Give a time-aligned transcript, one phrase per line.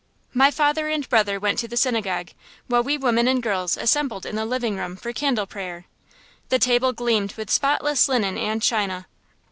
[0.33, 2.31] My father and brother went to the synagogue,
[2.65, 5.85] while we women and girls assembled in the living room for candle prayer.
[6.49, 9.05] The table gleamed with spotless linen and china.